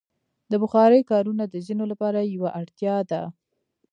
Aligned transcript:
د 0.51 0.53
بخارۍ 0.63 1.01
کارونه 1.11 1.43
د 1.47 1.55
ځینو 1.67 1.83
لپاره 1.91 2.19
یوه 2.35 2.49
اړتیا 2.61 2.95
ده. 3.11 3.21